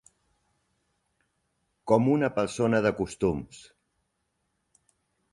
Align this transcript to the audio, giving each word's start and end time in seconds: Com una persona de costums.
Com 1.91 2.09
una 2.13 2.29
persona 2.37 2.79
de 2.85 2.93
costums. 3.01 3.61